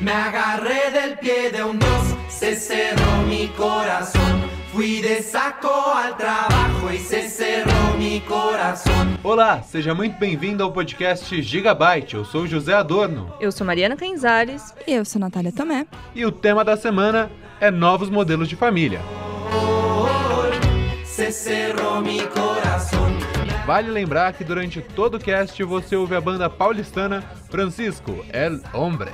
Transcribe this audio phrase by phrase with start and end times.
[0.00, 4.42] Me agarré del pie de un dios, se cerró mi corazón.
[4.72, 8.92] Fui de saco al trabajo e se cerrou mi coração.
[9.24, 12.14] Olá, seja muito bem-vindo ao podcast Gigabyte.
[12.14, 13.34] Eu sou José Adorno.
[13.40, 14.72] Eu sou Mariana Canzares.
[14.86, 15.84] E eu sou Natália Tomé.
[16.14, 17.28] E o tema da semana
[17.60, 19.00] é novos modelos de família.
[21.04, 23.08] Se cerrou mi coração.
[23.66, 27.20] Vale lembrar que durante todo o cast você ouve a banda paulistana
[27.50, 29.10] Francisco El Hombre.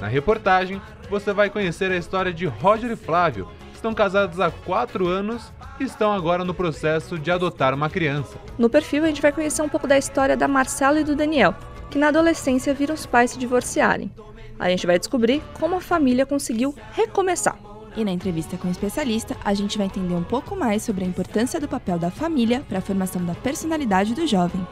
[0.00, 4.50] Na reportagem, você vai conhecer a história de Roger e Flávio, que estão casados há
[4.50, 8.38] 4 anos e estão agora no processo de adotar uma criança.
[8.56, 11.54] No perfil, a gente vai conhecer um pouco da história da Marcela e do Daniel,
[11.90, 14.10] que na adolescência viram os pais se divorciarem.
[14.58, 17.67] A gente vai descobrir como a família conseguiu recomeçar.
[17.96, 21.06] E na entrevista com o especialista, a gente vai entender um pouco mais sobre a
[21.06, 24.66] importância do papel da família para a formação da personalidade do jovem.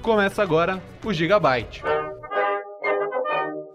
[0.00, 1.82] Começa agora o Gigabyte.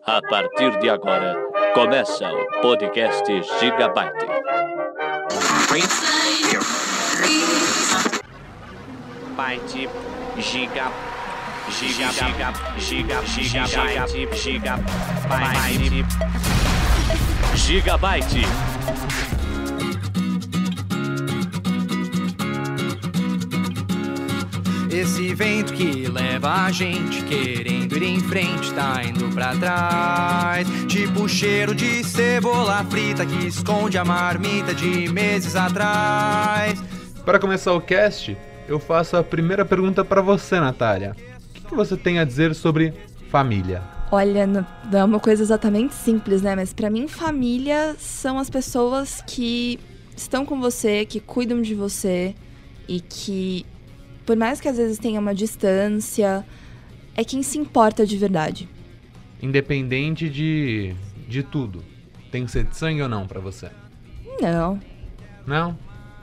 [0.06, 1.36] A partir de agora,
[1.74, 3.24] começa o podcast
[3.60, 4.26] Gigabyte.
[9.36, 9.90] Byte,
[10.38, 10.92] giga,
[11.70, 14.78] giga, giga, giga, giga, giga, giga,
[15.28, 16.77] byte,
[17.58, 18.42] Gigabyte.
[24.90, 30.68] Esse vento que leva a gente querendo ir em frente, tá indo pra trás.
[30.88, 36.82] Tipo cheiro de cebola frita que esconde a marmita de meses atrás.
[37.26, 41.16] Para começar o cast, eu faço a primeira pergunta para você, Natália.
[41.50, 42.94] O que que você tem a dizer sobre
[43.30, 43.97] família?
[44.12, 46.56] Olha, não é uma coisa exatamente simples, né?
[46.56, 49.80] Mas para mim, família são as pessoas que
[50.16, 52.34] estão com você, que cuidam de você
[52.88, 53.66] e que,
[54.26, 56.46] por mais que às vezes tenha uma distância,
[57.16, 58.70] é quem se importa de verdade.
[59.42, 60.96] Independente de,
[61.28, 61.84] de tudo.
[62.32, 63.70] Tem que ser de sangue ou não para você?
[64.42, 64.80] Não.
[65.46, 65.78] Não?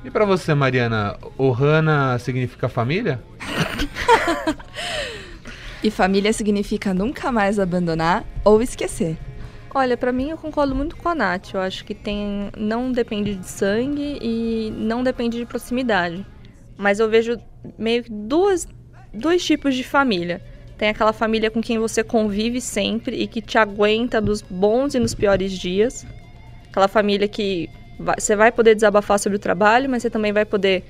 [0.05, 3.23] E para você, Mariana, Ohana significa família?
[5.85, 9.19] E família significa nunca mais abandonar ou esquecer.
[9.75, 11.53] Olha, pra mim eu concordo muito com a Nath.
[11.53, 16.25] Eu acho que tem não depende de sangue e não depende de proximidade.
[16.79, 17.39] Mas eu vejo
[17.79, 18.67] meio que duas,
[19.13, 20.41] dois tipos de família.
[20.79, 24.99] Tem aquela família com quem você convive sempre e que te aguenta nos bons e
[24.99, 26.07] nos piores dias.
[26.71, 27.69] Aquela família que
[27.99, 30.83] você vai poder desabafar sobre o trabalho, mas você também vai poder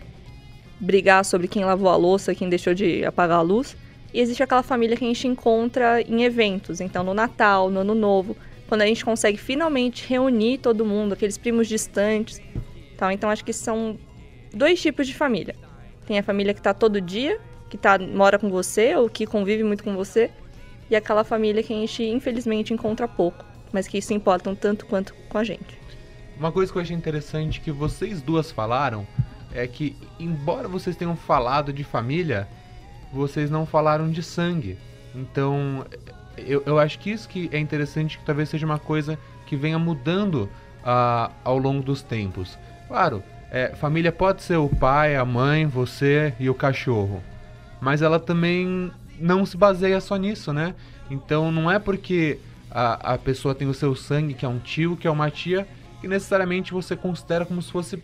[0.78, 3.76] brigar sobre quem lavou a louça, quem deixou de apagar a luz.
[4.14, 7.96] E existe aquela família que a gente encontra em eventos, então no Natal, no Ano
[7.96, 8.36] Novo,
[8.68, 12.40] quando a gente consegue finalmente reunir todo mundo, aqueles primos distantes.
[12.96, 13.10] Tal.
[13.10, 13.98] Então acho que são
[14.52, 15.56] dois tipos de família.
[16.06, 19.64] Tem a família que tá todo dia, que tá, mora com você ou que convive
[19.64, 20.30] muito com você,
[20.88, 25.12] e aquela família que a gente infelizmente encontra pouco, mas que se importam tanto quanto
[25.28, 25.76] com a gente.
[26.38, 29.04] Uma coisa que eu achei interessante que vocês duas falaram
[29.52, 32.46] é que, embora vocês tenham falado de família,
[33.14, 34.78] vocês não falaram de sangue.
[35.14, 35.86] Então,
[36.36, 39.78] eu, eu acho que isso que é interessante, que talvez seja uma coisa que venha
[39.78, 40.48] mudando
[40.84, 42.58] ah, ao longo dos tempos.
[42.88, 47.22] Claro, é, família pode ser o pai, a mãe, você e o cachorro.
[47.80, 50.74] Mas ela também não se baseia só nisso, né?
[51.10, 52.38] Então não é porque
[52.70, 55.66] a, a pessoa tem o seu sangue, que é um tio, que é uma tia,
[56.00, 58.02] que necessariamente você considera como se fosse.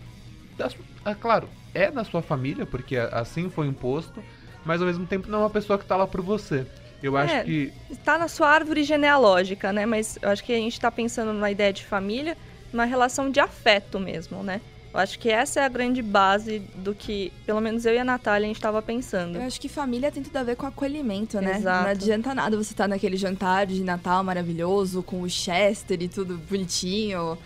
[0.56, 0.70] Da,
[1.04, 4.22] ah, claro, é da sua família, porque assim foi imposto,
[4.64, 6.66] mas ao mesmo tempo não é uma pessoa que tá lá por você.
[7.02, 7.44] Eu acho É.
[7.44, 7.72] que.
[7.90, 9.86] Está na sua árvore genealógica, né?
[9.86, 12.36] Mas eu acho que a gente está pensando na ideia de família,
[12.72, 14.60] uma relação de afeto mesmo, né?
[14.92, 18.04] Eu acho que essa é a grande base do que, pelo menos eu e a
[18.04, 19.36] Natália, a gente estava pensando.
[19.36, 21.58] Eu acho que família tem tudo a ver com acolhimento, né?
[21.58, 21.84] Exato.
[21.84, 26.36] Não adianta nada você estar naquele jantar de Natal maravilhoso, com o Chester e tudo
[26.38, 27.38] bonitinho.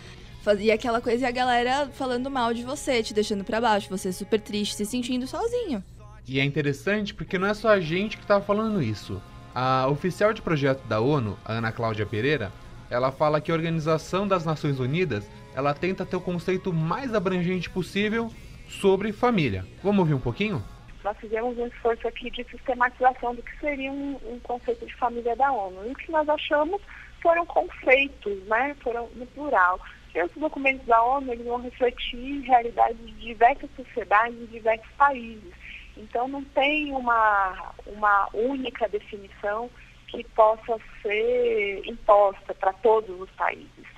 [0.58, 4.10] E aquela coisa e a galera falando mal de você, te deixando pra baixo, você
[4.10, 5.82] super triste, se sentindo sozinho.
[6.26, 9.20] E é interessante porque não é só a gente que tá falando isso.
[9.54, 12.50] A oficial de projeto da ONU, Ana Cláudia Pereira,
[12.90, 17.70] ela fala que a Organização das Nações Unidas, ela tenta ter o conceito mais abrangente
[17.70, 18.30] possível
[18.68, 19.64] sobre família.
[19.82, 20.62] Vamos ouvir um pouquinho?
[21.04, 25.36] nós fizemos um esforço aqui de sistematização do que seria um, um conceito de família
[25.36, 25.86] da ONU.
[25.86, 26.80] E o que nós achamos
[27.22, 28.74] foram conceitos, né?
[28.82, 29.78] Foram no plural.
[30.14, 35.52] E os documentos da ONU eles vão refletir realidades de diversas sociedades e diversos países.
[35.96, 39.70] Então não tem uma, uma única definição
[40.08, 43.94] que possa ser imposta para todos os países.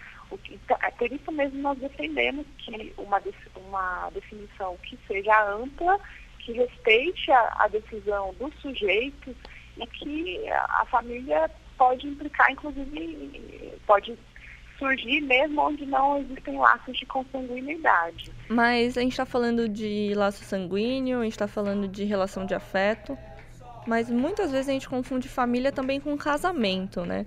[0.51, 3.23] Então, é por isso mesmo nós defendemos que uma,
[3.57, 5.99] uma definição que seja ampla,
[6.41, 9.37] que respeite a, a decisão dos sujeitos
[9.77, 14.19] e que a família pode implicar, inclusive, pode
[14.79, 18.31] surgir mesmo onde não existem laços de consanguinidade.
[18.49, 22.55] Mas a gente está falando de laço sanguíneo, a gente está falando de relação de
[22.55, 23.17] afeto,
[23.87, 27.25] mas muitas vezes a gente confunde família também com casamento, né?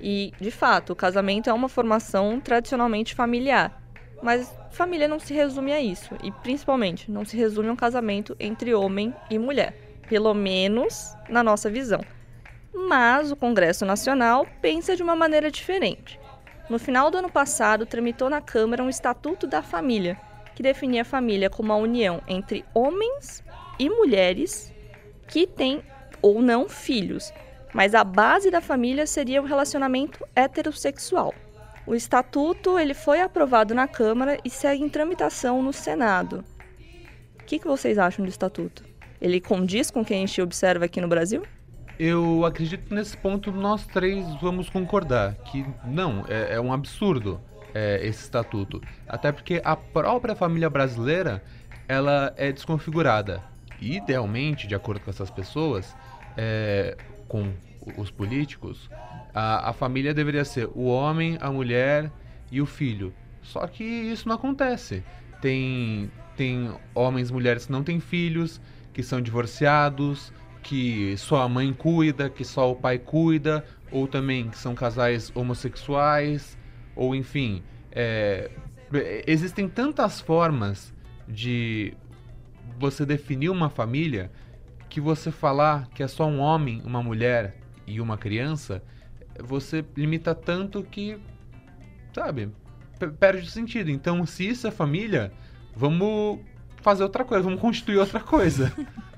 [0.00, 3.82] E, de fato, o casamento é uma formação tradicionalmente familiar.
[4.22, 6.14] Mas família não se resume a isso.
[6.22, 9.74] E, principalmente, não se resume a um casamento entre homem e mulher.
[10.08, 12.00] Pelo menos na nossa visão.
[12.72, 16.19] Mas o Congresso Nacional pensa de uma maneira diferente.
[16.70, 20.16] No final do ano passado, tramitou na Câmara um Estatuto da Família,
[20.54, 23.42] que definia a família como a união entre homens
[23.76, 24.72] e mulheres
[25.26, 25.82] que têm
[26.22, 27.32] ou não filhos,
[27.74, 31.34] mas a base da família seria o relacionamento heterossexual.
[31.84, 36.44] O estatuto ele foi aprovado na Câmara e segue em tramitação no Senado.
[37.40, 38.84] O que, que vocês acham do estatuto?
[39.20, 41.42] Ele condiz com o que a gente observa aqui no Brasil?
[42.02, 47.38] Eu acredito que nesse ponto nós três vamos concordar que não, é, é um absurdo
[47.74, 48.80] é, esse estatuto.
[49.06, 51.44] Até porque a própria família brasileira
[51.86, 53.42] ela é desconfigurada.
[53.78, 55.94] E, idealmente, de acordo com essas pessoas,
[56.38, 56.96] é,
[57.28, 57.52] com
[57.98, 58.88] os políticos,
[59.34, 62.10] a, a família deveria ser o homem, a mulher
[62.50, 63.12] e o filho.
[63.42, 65.04] Só que isso não acontece.
[65.42, 68.58] Tem, tem homens, mulheres que não têm filhos,
[68.90, 74.48] que são divorciados, que só a mãe cuida, que só o pai cuida, ou também
[74.48, 76.56] que são casais homossexuais,
[76.94, 77.62] ou enfim.
[77.92, 78.50] É,
[79.26, 80.92] existem tantas formas
[81.26, 81.94] de
[82.78, 84.30] você definir uma família
[84.88, 87.56] que você falar que é só um homem, uma mulher
[87.86, 88.82] e uma criança,
[89.42, 91.18] você limita tanto que,
[92.12, 92.50] sabe,
[93.18, 93.90] perde o sentido.
[93.90, 95.32] Então, se isso é família,
[95.74, 96.40] vamos
[96.82, 98.72] fazer outra coisa, vamos constituir outra coisa.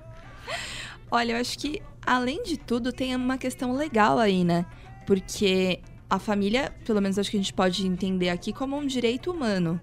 [1.14, 4.64] Olha, eu acho que, além de tudo, tem uma questão legal aí, né?
[5.06, 5.78] Porque
[6.08, 9.78] a família, pelo menos acho que a gente pode entender aqui como um direito humano.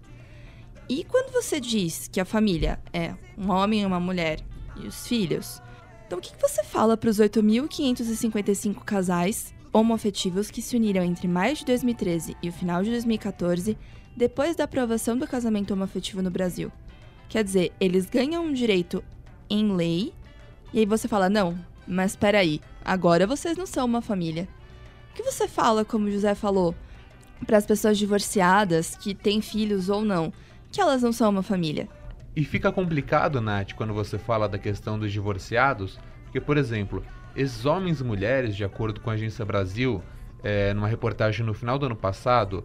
[0.89, 4.39] E quando você diz que a família é um homem e uma mulher
[4.75, 5.61] e os filhos,
[6.07, 11.55] então o que você fala para os 8.555 casais homoafetivos que se uniram entre maio
[11.55, 13.77] de 2013 e o final de 2014,
[14.17, 16.71] depois da aprovação do casamento homoafetivo no Brasil?
[17.27, 19.03] Quer dizer, eles ganham um direito
[19.47, 20.11] em lei
[20.73, 21.57] e aí você fala: não,
[21.87, 24.47] mas peraí, agora vocês não são uma família.
[25.11, 26.75] O que você fala, como o José falou,
[27.45, 30.31] para as pessoas divorciadas que têm filhos ou não,
[30.71, 31.87] que elas não são uma família?
[32.35, 37.03] E fica complicado, Nath, quando você fala da questão dos divorciados, porque, por exemplo,
[37.35, 40.01] esses homens e mulheres, de acordo com a Agência Brasil,
[40.43, 42.63] é, numa reportagem no final do ano passado,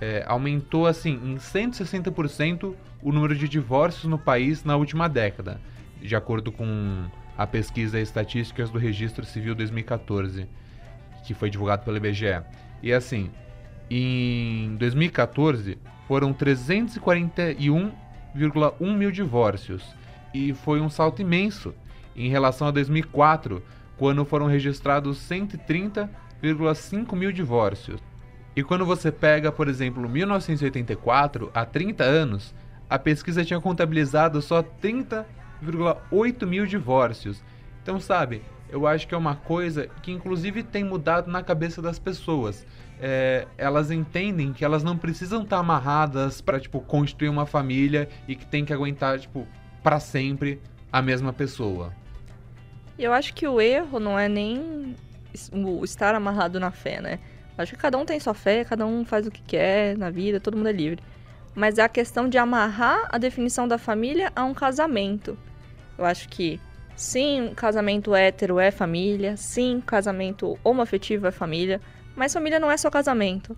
[0.00, 5.60] é, aumentou assim em 160% o número de divórcios no país na última década,
[6.00, 7.06] de acordo com
[7.38, 10.46] a pesquisa Estatísticas do Registro Civil 2014,
[11.24, 12.42] que foi divulgado pelo IBGE.
[12.82, 13.30] E assim,
[13.88, 19.84] em 2014 foram 341,1 mil divórcios
[20.34, 21.72] e foi um salto imenso
[22.16, 23.62] em relação a 2004,
[23.96, 28.02] quando foram registrados 130,5 mil divórcios.
[28.56, 32.52] E quando você pega, por exemplo, 1984, há 30 anos,
[32.90, 35.24] a pesquisa tinha contabilizado só 30
[35.64, 37.42] 1,8 mil divórcios.
[37.82, 41.98] Então, sabe, eu acho que é uma coisa que inclusive tem mudado na cabeça das
[41.98, 42.66] pessoas.
[43.00, 48.34] É, elas entendem que elas não precisam estar amarradas para tipo constituir uma família e
[48.34, 49.46] que tem que aguentar tipo
[49.82, 50.60] para sempre
[50.92, 51.92] a mesma pessoa.
[52.98, 54.96] Eu acho que o erro não é nem
[55.52, 57.20] o estar amarrado na fé, né?
[57.56, 60.40] Acho que cada um tem sua fé, cada um faz o que quer na vida,
[60.40, 61.02] todo mundo é livre.
[61.54, 65.38] Mas é a questão de amarrar a definição da família a um casamento.
[65.98, 66.60] Eu acho que
[66.94, 71.80] sim, casamento hétero é família, sim, casamento homoafetivo é família,
[72.14, 73.56] mas família não é só casamento.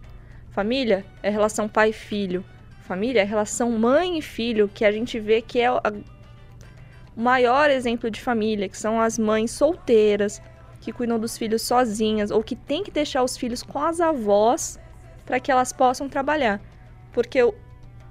[0.51, 2.45] Família é relação pai-filho.
[2.81, 5.81] Família é relação mãe e filho, que a gente vê que é o
[7.15, 10.43] maior exemplo de família, que são as mães solteiras,
[10.81, 14.79] que cuidam dos filhos sozinhas, ou que tem que deixar os filhos com as avós
[15.25, 16.61] para que elas possam trabalhar.
[17.13, 17.39] Porque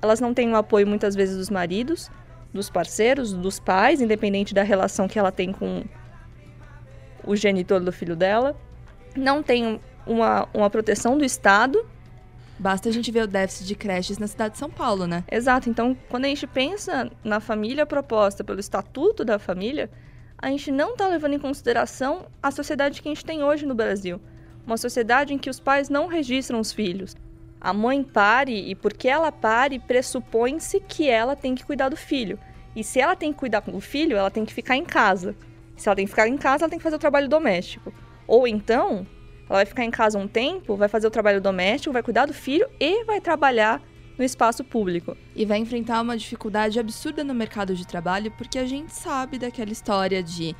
[0.02, 2.10] elas não têm o apoio muitas vezes dos maridos,
[2.54, 5.84] dos parceiros, dos pais, independente da relação que ela tem com
[7.24, 8.56] o genitor do filho dela.
[9.16, 11.86] Não tem uma, uma proteção do Estado.
[12.58, 15.24] Basta a gente ver o déficit de creches na cidade de São Paulo, né?
[15.32, 15.70] Exato.
[15.70, 19.90] Então, quando a gente pensa na família proposta pelo Estatuto da Família,
[20.38, 23.76] a gente não está levando em consideração a sociedade que a gente tem hoje no
[23.76, 24.20] Brasil.
[24.66, 27.16] Uma sociedade em que os pais não registram os filhos.
[27.62, 32.40] A mãe pare e porque ela pare, pressupõe-se que ela tem que cuidar do filho.
[32.76, 35.36] E se ela tem que cuidar do filho, ela tem que ficar em casa.
[35.76, 37.94] Se ela tem que ficar em casa, ela tem que fazer o trabalho doméstico.
[38.26, 39.06] Ou então,
[39.50, 42.34] ela vai ficar em casa um tempo, vai fazer o trabalho doméstico, vai cuidar do
[42.34, 43.82] filho e vai trabalhar
[44.18, 45.18] no espaço público.
[45.36, 49.72] E vai enfrentar uma dificuldade absurda no mercado de trabalho, porque a gente sabe daquela
[49.72, 50.56] história de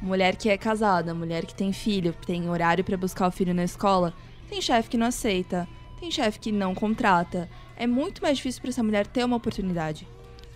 [0.00, 3.64] mulher que é casada, mulher que tem filho, tem horário para buscar o filho na
[3.64, 4.12] escola,
[4.48, 5.66] tem chefe que não aceita,
[5.98, 7.48] tem chefe que não contrata.
[7.76, 10.06] É muito mais difícil para essa mulher ter uma oportunidade.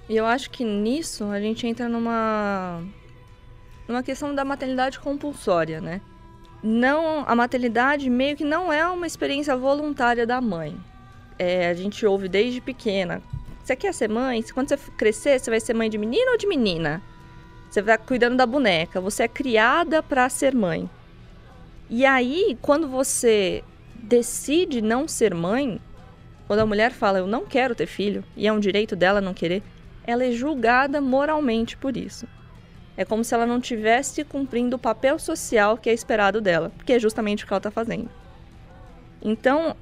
[0.08, 2.82] E eu acho que nisso a gente entra numa
[3.86, 6.00] numa questão da maternidade compulsória, né?
[6.62, 10.78] Não, a maternidade meio que não é uma experiência voluntária da mãe.
[11.38, 13.22] É, a gente ouve desde pequena.
[13.64, 14.42] Você quer ser mãe?
[14.54, 17.02] Quando você crescer, você vai ser mãe de menino ou de menina?
[17.70, 19.00] Você vai cuidando da boneca.
[19.00, 20.88] Você é criada para ser mãe.
[21.88, 23.64] E aí, quando você
[24.02, 25.80] decide não ser mãe,
[26.46, 29.34] quando a mulher fala eu não quero ter filho, e é um direito dela não
[29.34, 29.62] querer,
[30.04, 32.26] ela é julgada moralmente por isso.
[32.96, 36.92] É como se ela não tivesse cumprindo o papel social que é esperado dela, que
[36.92, 38.10] é justamente o que ela está fazendo.
[39.22, 39.76] Então,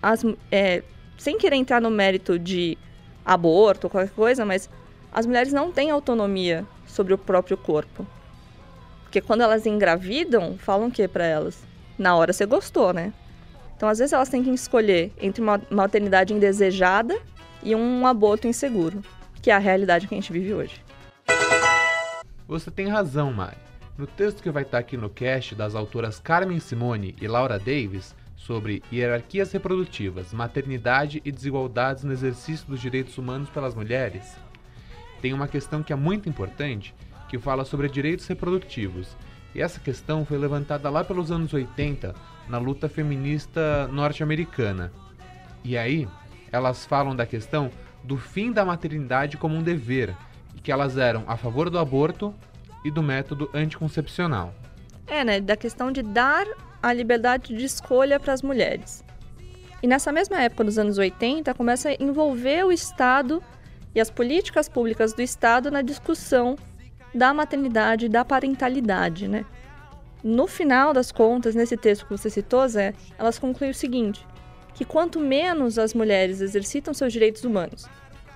[0.00, 0.82] as, é,
[1.18, 2.78] sem querer entrar no mérito de
[3.24, 4.70] aborto ou qualquer coisa, mas
[5.12, 8.06] as mulheres não têm autonomia sobre o próprio corpo.
[9.02, 11.62] Porque quando elas engravidam, falam o que para elas?
[11.98, 13.12] Na hora você gostou, né?
[13.82, 17.18] Então, às vezes, elas têm que escolher entre uma maternidade indesejada
[17.64, 19.02] e um aborto inseguro,
[19.42, 20.80] que é a realidade que a gente vive hoje.
[22.46, 23.56] Você tem razão, Mari.
[23.98, 28.14] No texto que vai estar aqui no cast das autoras Carmen Simone e Laura Davis
[28.36, 34.36] sobre hierarquias reprodutivas, maternidade e desigualdades no exercício dos direitos humanos pelas mulheres,
[35.20, 36.94] tem uma questão que é muito importante,
[37.28, 39.08] que fala sobre direitos reprodutivos.
[39.52, 42.14] E essa questão foi levantada lá pelos anos 80
[42.48, 44.92] na luta feminista norte-americana.
[45.64, 46.08] E aí,
[46.50, 47.70] elas falam da questão
[48.02, 50.14] do fim da maternidade como um dever,
[50.56, 52.34] e que elas eram a favor do aborto
[52.84, 54.52] e do método anticoncepcional.
[55.06, 55.40] É, né?
[55.40, 56.46] Da questão de dar
[56.82, 59.04] a liberdade de escolha para as mulheres.
[59.82, 63.42] E nessa mesma época dos anos 80, começa a envolver o Estado
[63.94, 66.56] e as políticas públicas do Estado na discussão
[67.14, 69.44] da maternidade e da parentalidade, né?
[70.22, 74.24] No final das contas, nesse texto que você citou, Zé, elas concluem o seguinte:
[74.74, 77.86] que quanto menos as mulheres exercitam seus direitos humanos,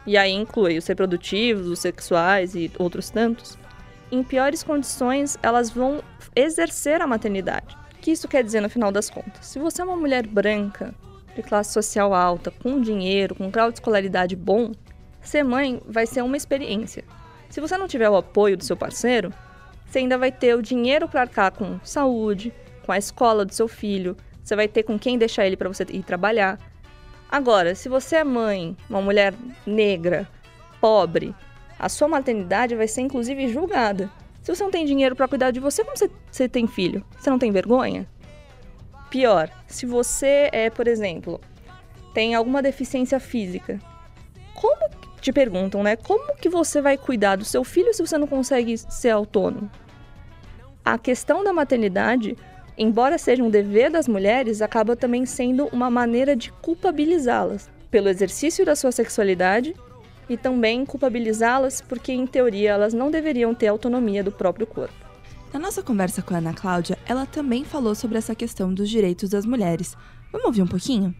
[0.06, 3.58] e aí inclui os reprodutivos, os sexuais e outros tantos,
[4.10, 6.02] em piores condições elas vão
[6.34, 7.76] exercer a maternidade.
[7.94, 9.46] O que isso quer dizer no final das contas?
[9.46, 10.94] Se você é uma mulher branca,
[11.34, 14.72] de classe social alta, com dinheiro, com grau de escolaridade bom,
[15.20, 17.04] ser mãe vai ser uma experiência.
[17.50, 19.32] Se você não tiver o apoio do seu parceiro,
[19.86, 22.52] você ainda vai ter o dinheiro para arcar com saúde,
[22.84, 25.84] com a escola do seu filho, você vai ter com quem deixar ele para você
[25.90, 26.58] ir trabalhar.
[27.28, 29.34] Agora, se você é mãe, uma mulher
[29.66, 30.28] negra,
[30.80, 31.34] pobre,
[31.78, 34.10] a sua maternidade vai ser inclusive julgada.
[34.42, 37.04] Se você não tem dinheiro para cuidar de você, como você, você tem filho?
[37.18, 38.08] Você não tem vergonha?
[39.10, 41.40] Pior, se você é, por exemplo,
[42.14, 43.80] tem alguma deficiência física,
[44.54, 44.88] como
[45.20, 45.96] te perguntam, né?
[45.96, 49.70] Como que você vai cuidar do seu filho se você não consegue ser autônomo?
[50.84, 52.36] A questão da maternidade,
[52.78, 58.64] embora seja um dever das mulheres, acaba também sendo uma maneira de culpabilizá-las pelo exercício
[58.64, 59.74] da sua sexualidade
[60.28, 64.94] e também culpabilizá-las porque, em teoria, elas não deveriam ter autonomia do próprio corpo.
[65.52, 69.30] Na nossa conversa com a Ana Cláudia, ela também falou sobre essa questão dos direitos
[69.30, 69.96] das mulheres.
[70.30, 71.14] Vamos ouvir um pouquinho?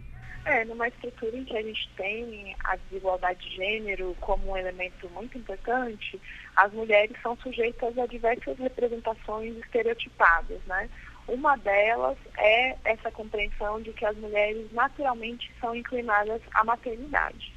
[0.47, 5.11] É, numa estrutura em que a gente tem a desigualdade de gênero como um elemento
[5.11, 6.21] muito importante,
[6.55, 10.89] as mulheres são sujeitas a diversas representações estereotipadas, né?
[11.27, 17.53] Uma delas é essa compreensão de que as mulheres naturalmente são inclinadas à maternidade.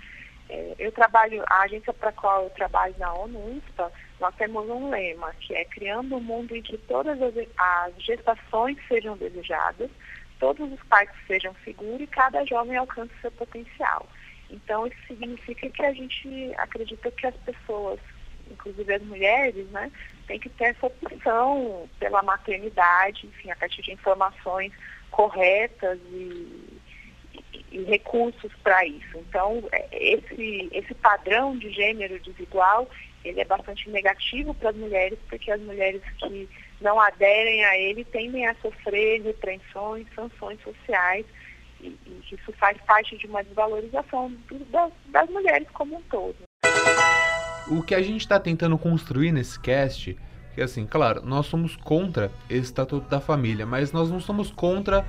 [0.49, 4.67] É, eu trabalho, a agência para a qual eu trabalho na ONU, UNSPA, nós temos
[4.67, 9.91] um lema, que é criando um mundo em que todas as, as gestações sejam desejadas,
[10.39, 14.07] todos os partos sejam seguros e cada jovem alcance seu potencial.
[14.49, 17.99] Então, isso significa que a gente acredita que as pessoas,
[18.49, 19.91] inclusive as mulheres, né,
[20.27, 24.73] têm que ter essa opção pela maternidade, enfim, a partir de informações
[25.11, 26.79] corretas e,
[27.53, 29.17] e, e recursos para isso.
[29.17, 32.89] Então, é, esse, esse padrão de gênero desigual,
[33.23, 36.49] ele é bastante negativo para as mulheres, porque as mulheres que
[36.81, 41.25] não aderem a ele tendem a sofrer repreensões, sanções sociais,
[41.81, 46.35] e, e isso faz parte de uma desvalorização do, das, das mulheres como um todo.
[47.67, 50.17] O que a gente está tentando construir nesse cast,
[50.55, 55.05] que assim, claro, nós somos contra esse estatuto da família, mas nós não somos contra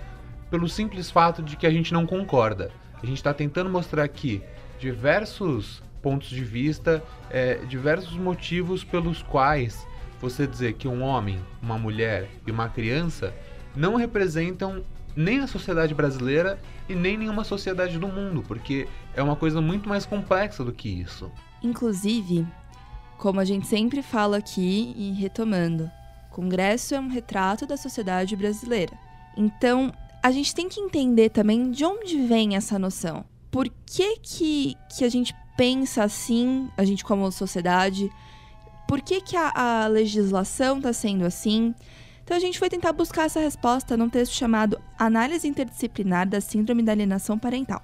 [0.51, 2.71] pelo simples fato de que a gente não concorda.
[3.03, 4.43] A gente está tentando mostrar aqui
[4.79, 9.87] diversos pontos de vista, é, diversos motivos pelos quais
[10.21, 13.35] você dizer que um homem, uma mulher e uma criança
[13.75, 14.85] não representam
[15.17, 16.59] nem a sociedade brasileira
[16.89, 20.89] e nem nenhuma sociedade do mundo, porque é uma coisa muito mais complexa do que
[20.89, 21.31] isso.
[21.63, 22.47] Inclusive,
[23.17, 25.91] como a gente sempre fala aqui e retomando,
[26.31, 28.97] o Congresso é um retrato da sociedade brasileira.
[29.37, 33.25] Então, a gente tem que entender também de onde vem essa noção.
[33.51, 38.11] Por que que, que a gente pensa assim, a gente como sociedade?
[38.91, 41.73] Por que que a, a legislação está sendo assim?
[42.25, 46.83] Então a gente foi tentar buscar essa resposta num texto chamado Análise Interdisciplinar da Síndrome
[46.83, 47.81] da Alienação Parental,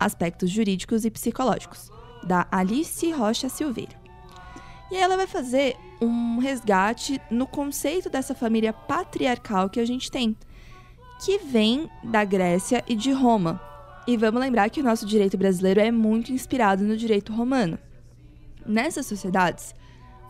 [0.00, 1.92] Aspectos Jurídicos e Psicológicos,
[2.24, 3.92] da Alice Rocha Silveira.
[4.90, 10.36] E ela vai fazer um resgate no conceito dessa família patriarcal que a gente tem,
[11.24, 13.62] que vem da Grécia e de Roma.
[14.08, 17.78] E vamos lembrar que o nosso direito brasileiro é muito inspirado no direito romano.
[18.66, 19.72] Nessas sociedades,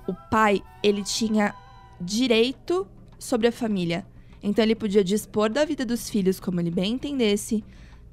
[0.08, 1.54] o pai ele tinha
[2.00, 2.86] direito
[3.18, 4.06] sobre a família.
[4.42, 7.62] Então ele podia dispor da vida dos filhos como ele bem entendesse,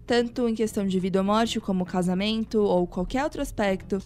[0.05, 3.99] tanto em questão de vida ou morte, como casamento ou qualquer outro aspecto,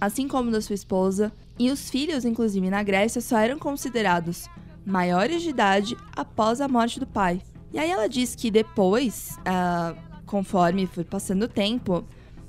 [0.00, 1.32] assim como da sua esposa.
[1.58, 4.48] E os filhos, inclusive na Grécia, só eram considerados
[4.84, 7.40] maiores de idade após a morte do pai.
[7.72, 9.96] E aí ela diz que depois, uh,
[10.26, 12.04] conforme foi passando o tempo,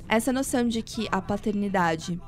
[0.07, 2.19] essa noção de que a paternidade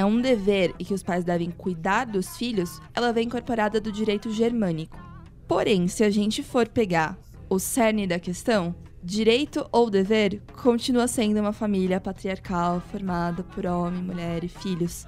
[0.00, 3.92] é um dever e que os pais devem cuidar dos filhos, ela vem incorporada do
[3.92, 4.98] direito germânico.
[5.46, 7.18] Porém, se a gente for pegar
[7.50, 14.02] o cerne da questão, direito ou dever continua sendo uma família patriarcal formada por homem,
[14.02, 15.06] mulher e filhos.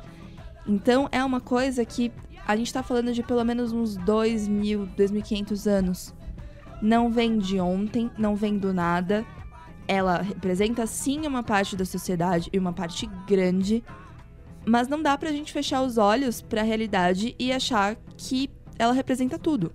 [0.67, 2.13] Então é uma coisa que
[2.47, 6.15] a gente está falando de pelo menos uns 2 mil, 2.500 anos.
[6.83, 9.25] Não vem de ontem, não vem do nada.
[9.89, 13.83] Ela representa sim uma parte da sociedade e uma parte grande,
[14.65, 18.93] mas não dá pra gente fechar os olhos para a realidade e achar que ela
[18.93, 19.73] representa tudo.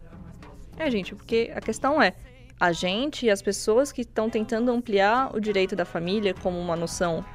[0.77, 2.13] É, gente, porque a questão é,
[2.59, 6.75] a gente e as pessoas que estão tentando ampliar o direito da família como uma
[6.75, 7.25] noção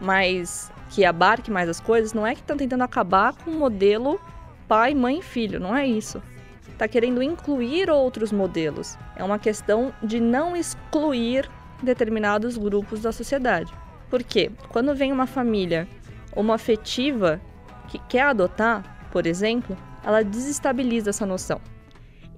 [0.00, 4.20] mais que abarque mais as coisas, não é que estão tentando acabar com o modelo
[4.68, 6.22] pai, mãe e filho, não é isso.
[6.68, 8.98] Está querendo incluir outros modelos.
[9.16, 11.48] É uma questão de não excluir
[11.82, 13.72] determinados grupos da sociedade.
[14.10, 14.50] Por quê?
[14.68, 15.88] Quando vem uma família
[16.36, 17.40] homoafetiva
[17.88, 21.60] que quer adotar, por exemplo, ela desestabiliza essa noção.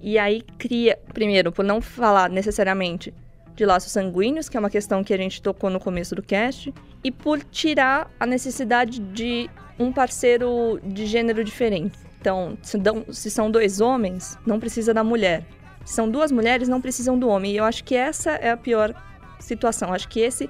[0.01, 3.13] E aí cria, primeiro, por não falar necessariamente
[3.53, 6.73] de laços sanguíneos, que é uma questão que a gente tocou no começo do cast,
[7.03, 11.97] e por tirar a necessidade de um parceiro de gênero diferente.
[12.19, 15.45] Então, se são dois homens, não precisa da mulher.
[15.85, 17.53] Se são duas mulheres, não precisam do homem.
[17.53, 18.93] E eu acho que essa é a pior
[19.39, 19.93] situação.
[19.93, 20.49] Acho que esse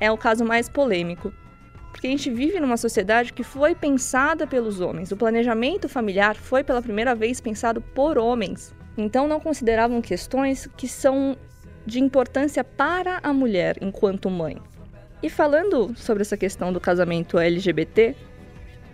[0.00, 1.32] é o caso mais polêmico.
[1.96, 5.10] Porque a gente vive numa sociedade que foi pensada pelos homens.
[5.12, 8.74] O planejamento familiar foi pela primeira vez pensado por homens.
[8.98, 11.34] Então não consideravam questões que são
[11.86, 14.58] de importância para a mulher enquanto mãe.
[15.22, 18.14] E falando sobre essa questão do casamento LGBT,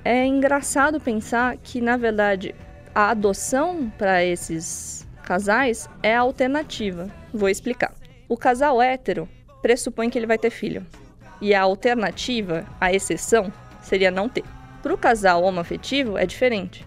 [0.05, 2.55] é engraçado pensar que, na verdade,
[2.95, 7.11] a adoção para esses casais é a alternativa.
[7.35, 7.93] Vou explicar.
[8.29, 9.29] O casal hétero
[9.61, 10.87] pressupõe que ele vai ter filho.
[11.43, 14.45] E a alternativa, a exceção, seria não ter.
[14.81, 16.87] Para o casal homoafetivo é diferente.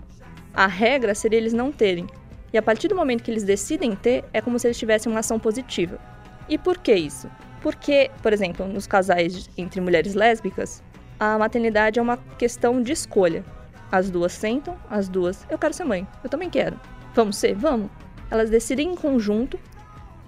[0.54, 2.08] A regra seria eles não terem.
[2.54, 5.20] E a partir do momento que eles decidem ter, é como se eles tivessem uma
[5.20, 6.00] ação positiva.
[6.48, 7.30] E por que isso?
[7.62, 10.82] Porque, por exemplo, nos casais entre mulheres lésbicas,
[11.20, 13.44] a maternidade é uma questão de escolha.
[13.92, 16.80] As duas sentam, as duas, eu quero ser mãe, eu também quero.
[17.14, 17.56] Vamos ser?
[17.56, 17.90] Vamos.
[18.32, 19.60] Elas decidem em conjunto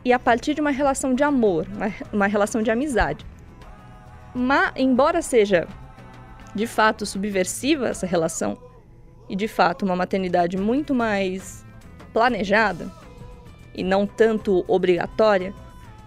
[0.03, 1.65] e a partir de uma relação de amor,
[2.11, 3.25] uma, relação de amizade.
[4.75, 5.67] Embora seja
[6.53, 8.57] de fato subversiva essa relação,
[9.29, 11.65] e de fato uma maternidade muito mais
[12.13, 12.91] planejada
[13.75, 15.53] e não tanto obrigatória,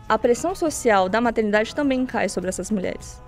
[0.08, 3.22] a pressão social da maternidade também cai sobre essas mulheres.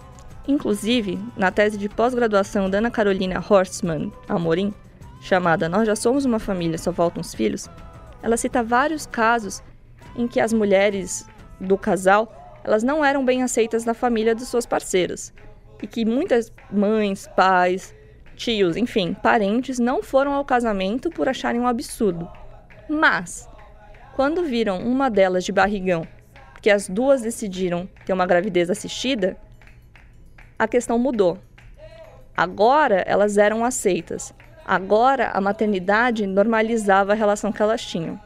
[0.49, 4.75] Inclusive, na tese de pós-graduação da Ana Carolina Horstmann Amorim,
[5.21, 7.69] chamada Nós Já Somos uma Família, Só Faltam os Filhos,
[8.21, 9.63] ela cita vários casos
[10.17, 11.25] em que as mulheres
[11.61, 15.33] do casal elas não eram bem aceitas na família de suas parceiras.
[15.83, 17.95] E que muitas mães, pais,
[18.37, 22.31] tios, enfim, parentes não foram ao casamento por acharem um absurdo.
[22.89, 23.49] Mas,
[24.15, 26.07] quando viram uma delas de barrigão,
[26.53, 29.37] porque as duas decidiram ter uma gravidez assistida,
[30.59, 31.39] a questão mudou.
[32.37, 34.33] Agora elas eram aceitas.
[34.65, 38.21] Agora a maternidade normalizava a relação que elas tinham.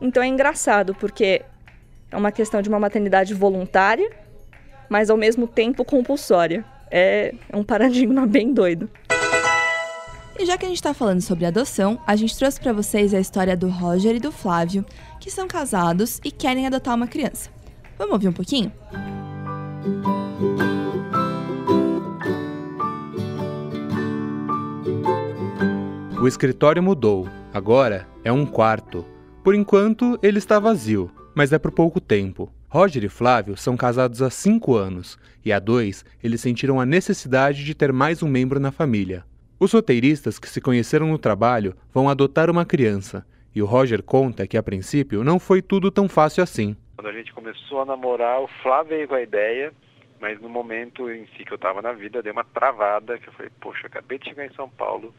[0.00, 1.42] Então é engraçado, porque
[2.12, 4.08] é uma questão de uma maternidade voluntária,
[4.88, 6.64] mas ao mesmo tempo compulsória.
[6.90, 8.88] É um paradigma bem doido.
[10.38, 13.20] E já que a gente tá falando sobre adoção, a gente trouxe para vocês a
[13.20, 14.84] história do Roger e do Flávio,
[15.18, 17.48] que são casados e querem adotar uma criança.
[17.96, 18.70] Vamos ouvir um pouquinho?
[26.20, 27.26] O escritório mudou.
[27.54, 29.04] Agora é um quarto.
[29.42, 32.52] Por enquanto, ele está vazio, mas é por pouco tempo.
[32.68, 37.64] Roger e Flávio são casados há cinco anos e há dois eles sentiram a necessidade
[37.64, 39.24] de ter mais um membro na família.
[39.60, 44.46] Os roteiristas que se conheceram no trabalho vão adotar uma criança e o Roger conta
[44.46, 46.76] que a princípio não foi tudo tão fácil assim.
[46.96, 49.72] Quando a gente começou a namorar, o Flávio veio com a ideia,
[50.20, 53.32] mas no momento em si que eu estava na vida, deu uma travada, que eu
[53.32, 55.14] falei, poxa, acabei de chegar em São Paulo,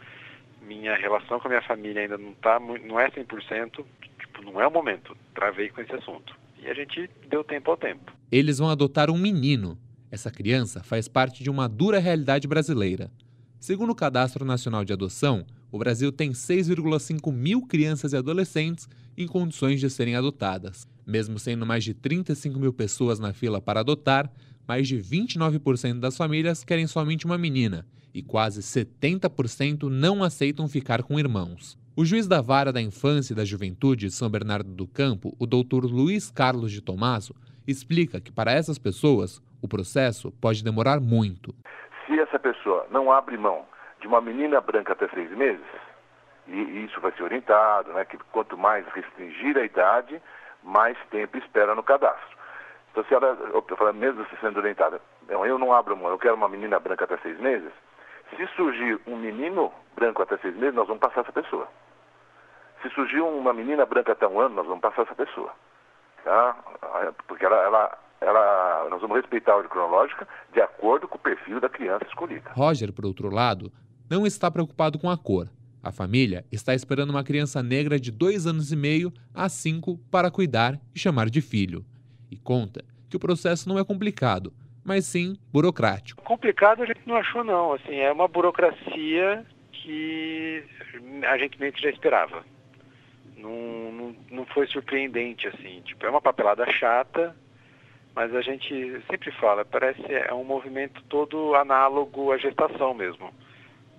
[0.68, 3.86] minha relação com a minha família ainda não tá, não é 100%,
[4.20, 5.16] tipo, não é o momento.
[5.34, 6.36] Travei com esse assunto.
[6.62, 8.12] E a gente deu tempo ao tempo.
[8.32, 9.78] Eles vão adotar um menino.
[10.10, 13.12] Essa criança faz parte de uma dura realidade brasileira.
[13.60, 19.28] Segundo o Cadastro Nacional de Adoção, o Brasil tem 6,5 mil crianças e adolescentes em
[19.28, 20.88] condições de serem adotadas.
[21.06, 24.32] Mesmo sendo mais de 35 mil pessoas na fila para adotar,
[24.68, 31.04] mais de 29% das famílias querem somente uma menina e quase 70% não aceitam ficar
[31.04, 31.78] com irmãos.
[31.96, 35.46] O juiz da Vara da Infância e da Juventude de São Bernardo do Campo, o
[35.46, 37.36] doutor Luiz Carlos de Tomaso,
[37.68, 41.54] explica que para essas pessoas o processo pode demorar muito.
[42.06, 43.66] Se essa pessoa não abre mão
[44.02, 45.66] de uma menina branca até seis meses,
[46.48, 50.22] e isso vai ser orientado, né, que quanto mais restringir a idade,
[50.64, 52.38] mais tempo espera no cadastro.
[52.92, 56.36] Então, se ela, eu falo, mesmo se sendo orientada, eu não abro mão, eu quero
[56.36, 57.72] uma menina branca até seis meses,
[58.36, 61.68] se surgir um menino branco até seis meses, nós vamos passar essa pessoa.
[62.82, 65.52] Se surgir uma menina branca até um ano, nós vamos passar essa pessoa.
[66.24, 66.58] Tá?
[67.28, 71.60] Porque ela, ela, ela, nós vamos respeitar a ordem cronológica de acordo com o perfil
[71.60, 72.52] da criança escolhida.
[72.54, 73.72] Roger, por outro lado,
[74.10, 75.50] não está preocupado com a cor.
[75.82, 80.32] A família está esperando uma criança negra de dois anos e meio a cinco para
[80.32, 81.86] cuidar e chamar de filho.
[82.32, 86.24] E conta que o processo não é complicado, mas sim burocrático.
[86.24, 90.64] Complicado a gente não achou não, assim, é uma burocracia que
[91.28, 92.44] a gente meio que já esperava.
[93.38, 97.36] Não, não, não foi surpreendente, assim, tipo, é uma papelada chata,
[98.16, 103.34] mas a gente sempre fala, parece é um movimento todo análogo à gestação mesmo.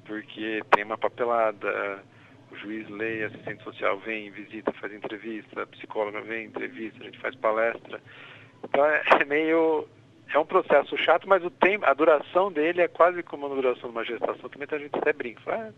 [0.06, 2.02] Porque tem uma papelada,
[2.50, 7.18] o juiz lê, assistente social vem, visita, faz entrevista, a psicóloga vem, entrevista, a gente
[7.18, 8.00] faz palestra.
[8.62, 9.88] Então é, é meio
[10.34, 13.88] é um processo chato, mas o tempo, a duração dele é quase como a duração
[13.88, 14.50] de uma gestação.
[14.50, 15.40] Também a gente até brinca.
[15.48, 15.72] É,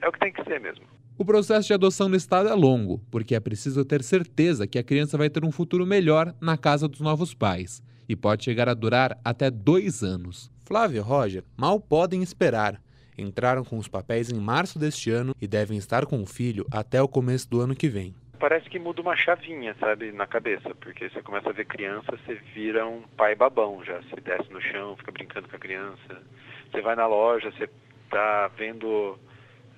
[0.00, 0.84] é o que tem que ser mesmo.
[1.18, 4.82] O processo de adoção no estado é longo, porque é preciso ter certeza que a
[4.82, 7.82] criança vai ter um futuro melhor na casa dos novos pais.
[8.08, 10.50] E pode chegar a durar até dois anos.
[10.64, 12.80] Flávio e Roger mal podem esperar.
[13.18, 17.02] Entraram com os papéis em março deste ano e devem estar com o filho até
[17.02, 21.08] o começo do ano que vem parece que muda uma chavinha, sabe, na cabeça, porque
[21.08, 24.96] você começa a ver criança, você vira um pai babão já, você desce no chão,
[24.96, 26.22] fica brincando com a criança,
[26.70, 27.68] você vai na loja, você
[28.08, 29.18] tá vendo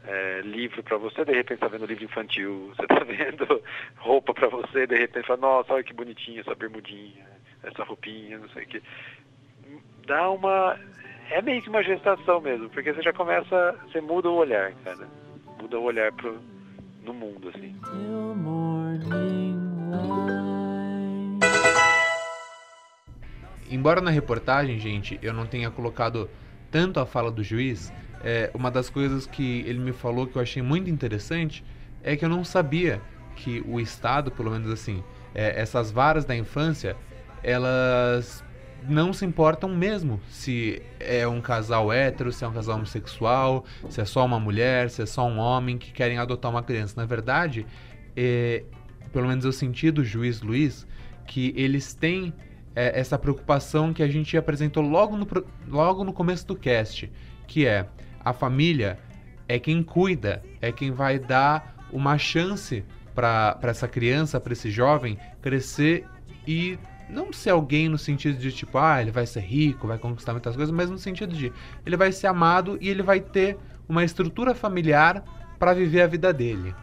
[0.06, 3.62] é, livro para você, de repente tá vendo livro infantil, você tá vendo
[3.96, 7.26] roupa para você, de repente fala, nossa, olha que bonitinha essa bermudinha,
[7.64, 8.82] essa roupinha, não sei o que.
[10.06, 10.78] Dá uma.
[11.30, 13.72] É meio que uma gestação mesmo, porque você já começa.
[13.86, 15.08] Você muda o olhar, cara.
[15.60, 16.40] Muda o olhar pro,
[17.02, 17.74] no mundo, assim.
[23.70, 26.28] Embora na reportagem, gente, eu não tenha colocado
[26.70, 30.42] tanto a fala do juiz, é, uma das coisas que ele me falou que eu
[30.42, 31.64] achei muito interessante
[32.02, 33.00] é que eu não sabia
[33.34, 35.02] que o Estado, pelo menos assim,
[35.34, 36.96] é, essas varas da infância,
[37.42, 38.44] elas
[38.88, 44.00] não se importam mesmo se é um casal hétero, se é um casal homossexual, se
[44.00, 46.94] é só uma mulher, se é só um homem que querem adotar uma criança.
[46.96, 47.66] Na verdade,
[48.16, 48.64] é,
[49.12, 50.86] pelo menos eu senti do juiz Luiz
[51.26, 52.32] que eles têm
[52.74, 55.26] é, essa preocupação que a gente apresentou logo no,
[55.68, 57.10] logo no começo do cast,
[57.46, 57.86] que é
[58.24, 58.98] a família
[59.48, 65.18] é quem cuida, é quem vai dar uma chance para essa criança, para esse jovem
[65.42, 66.06] crescer
[66.46, 66.78] e
[67.12, 70.56] não ser alguém no sentido de tipo, ah, ele vai ser rico, vai conquistar muitas
[70.56, 71.52] coisas, mas no sentido de
[71.84, 75.22] ele vai ser amado e ele vai ter uma estrutura familiar
[75.58, 76.74] para viver a vida dele.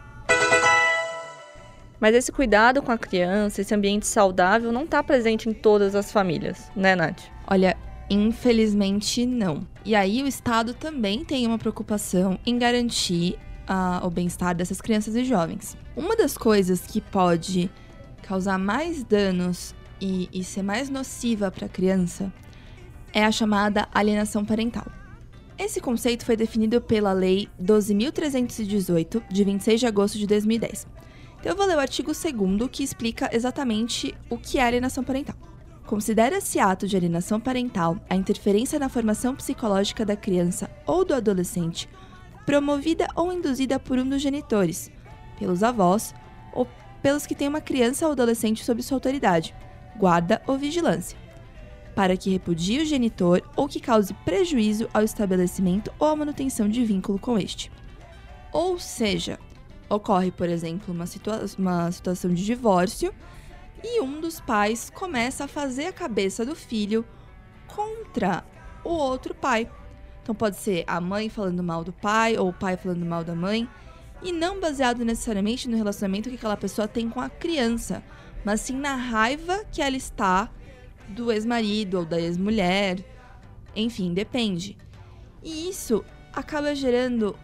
[1.98, 6.10] Mas esse cuidado com a criança, esse ambiente saudável, não está presente em todas as
[6.10, 7.20] famílias, né, Nath?
[7.46, 7.76] Olha,
[8.08, 9.66] infelizmente não.
[9.84, 13.36] E aí o Estado também tem uma preocupação em garantir
[13.68, 15.76] uh, o bem-estar dessas crianças e jovens.
[15.94, 17.70] Uma das coisas que pode
[18.22, 22.32] causar mais danos e, e ser mais nociva para a criança
[23.12, 24.86] é a chamada alienação parental.
[25.58, 30.86] Esse conceito foi definido pela Lei 12.318, de 26 de agosto de 2010.
[31.38, 35.36] Então eu vou ler o artigo 2 que explica exatamente o que é alienação parental.
[35.86, 41.88] Considera-se ato de alienação parental a interferência na formação psicológica da criança ou do adolescente,
[42.46, 44.90] promovida ou induzida por um dos genitores,
[45.38, 46.14] pelos avós
[46.52, 46.66] ou
[47.02, 49.54] pelos que têm uma criança ou adolescente sob sua autoridade,
[49.96, 51.18] guarda ou vigilância,
[51.94, 56.84] para que repudie o genitor ou que cause prejuízo ao estabelecimento ou à manutenção de
[56.84, 57.70] vínculo com este.
[58.52, 59.38] Ou seja,
[59.88, 63.14] ocorre, por exemplo, uma, situa uma situação de divórcio
[63.82, 67.04] e um dos pais começa a fazer a cabeça do filho
[67.66, 68.44] contra
[68.84, 69.70] o outro pai.
[70.22, 73.34] Então pode ser a mãe falando mal do pai ou o pai falando mal da
[73.34, 73.68] mãe,
[74.22, 78.02] e não baseado necessariamente no relacionamento que aquela pessoa tem com a criança,
[78.44, 80.50] mas sim na raiva que ela está
[81.08, 82.98] do ex-marido ou da ex-mulher.
[83.74, 84.76] Enfim, depende.
[85.42, 87.36] E isso acaba gerando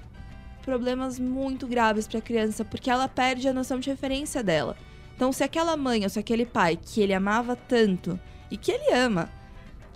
[0.62, 4.76] problemas muito graves para a criança, porque ela perde a noção de referência dela.
[5.14, 8.18] Então, se aquela mãe ou se aquele pai que ele amava tanto
[8.50, 9.30] e que ele ama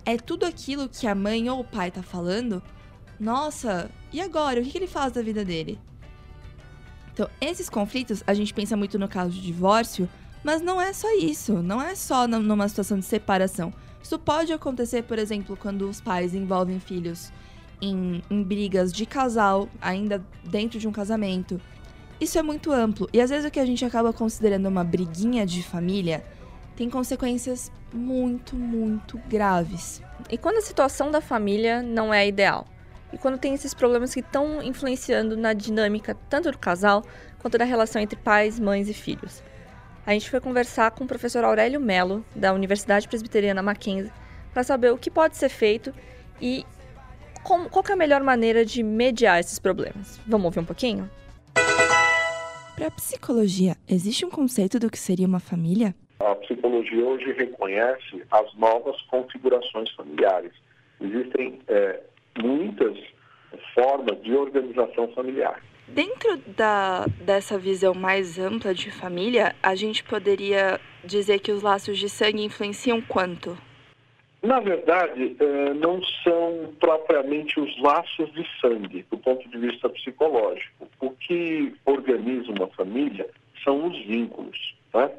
[0.04, 2.62] é tudo aquilo que a mãe ou o pai tá falando,
[3.18, 4.60] nossa, e agora?
[4.60, 5.78] O que, que ele faz da vida dele?
[7.12, 10.08] Então, esses conflitos, a gente pensa muito no caso de divórcio,
[10.42, 13.72] mas não é só isso, não é só numa situação de separação.
[14.02, 17.32] Isso pode acontecer, por exemplo, quando os pais envolvem filhos
[17.80, 21.60] em, em brigas de casal, ainda dentro de um casamento.
[22.20, 25.46] Isso é muito amplo e às vezes o que a gente acaba considerando uma briguinha
[25.46, 26.22] de família
[26.76, 30.02] tem consequências muito, muito graves.
[30.30, 32.66] E quando a situação da família não é ideal?
[33.12, 37.02] E quando tem esses problemas que estão influenciando na dinâmica tanto do casal
[37.38, 39.42] quanto da relação entre pais, mães e filhos?
[40.06, 44.10] A gente foi conversar com o professor Aurélio Melo, da Universidade Presbiteriana Mackenzie,
[44.52, 45.92] para saber o que pode ser feito
[46.40, 46.64] e
[47.44, 50.18] como, qual é a melhor maneira de mediar esses problemas.
[50.26, 51.08] Vamos ouvir um pouquinho?
[52.74, 55.94] Para a psicologia, existe um conceito do que seria uma família?
[56.18, 60.52] A psicologia hoje reconhece as novas configurações familiares.
[61.00, 62.00] Existem é,
[62.38, 62.96] muitas
[63.74, 65.62] formas de organização familiar.
[65.92, 71.98] Dentro da, dessa visão mais ampla de família, a gente poderia dizer que os laços
[71.98, 73.58] de sangue influenciam quanto?
[74.40, 80.88] Na verdade, eh, não são propriamente os laços de sangue, do ponto de vista psicológico.
[81.00, 83.28] O que organiza uma família
[83.64, 85.10] são os vínculos, né?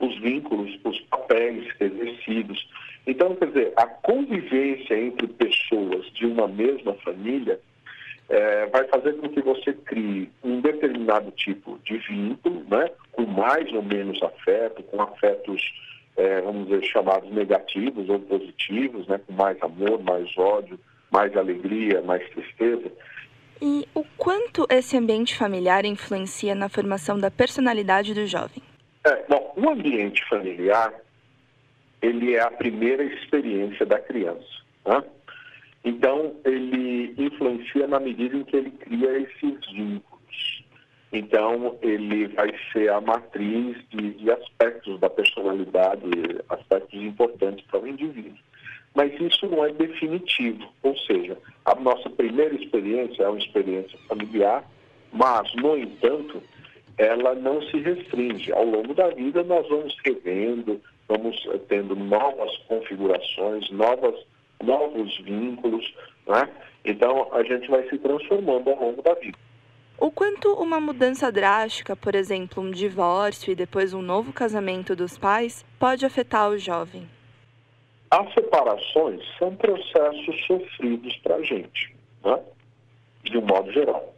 [0.00, 2.68] os vínculos, os papéis exercidos.
[3.06, 7.60] Então, quer dizer, a convivência entre pessoas de uma mesma família
[8.28, 12.90] é, vai fazer com que você crie um determinado tipo de vínculo, né?
[13.12, 15.62] com mais ou menos afeto, com afetos
[16.16, 20.78] é, vamos dizer, chamados negativos ou positivos, né, com mais amor, mais ódio,
[21.10, 22.90] mais alegria, mais tristeza.
[23.60, 28.62] E o quanto esse ambiente familiar influencia na formação da personalidade do jovem?
[29.04, 30.92] É, bom, o ambiente familiar,
[32.02, 34.46] ele é a primeira experiência da criança.
[34.84, 35.02] Né?
[35.86, 40.64] Então, ele influencia na medida em que ele cria esses vínculos.
[41.12, 46.02] Então, ele vai ser a matriz de, de aspectos da personalidade,
[46.48, 48.36] aspectos importantes para o indivíduo.
[48.96, 54.68] Mas isso não é definitivo, ou seja, a nossa primeira experiência é uma experiência familiar,
[55.12, 56.42] mas, no entanto,
[56.98, 58.52] ela não se restringe.
[58.52, 61.36] Ao longo da vida, nós vamos revendo, vamos
[61.68, 64.16] tendo novas configurações, novas,
[64.62, 65.94] novos vínculos,
[66.26, 66.48] né?
[66.84, 69.36] Então, a gente vai se transformando ao longo da vida.
[69.98, 75.16] O quanto uma mudança drástica, por exemplo, um divórcio e depois um novo casamento dos
[75.16, 77.08] pais, pode afetar o jovem?
[78.10, 82.38] As separações são processos sofridos para a gente, né?
[83.24, 84.14] de um modo geral.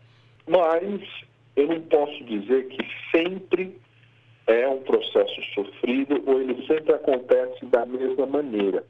[0.46, 1.00] Mas
[1.56, 3.78] eu não posso dizer que sempre
[4.46, 8.84] é um processo sofrido ou ele sempre acontece da mesma maneira.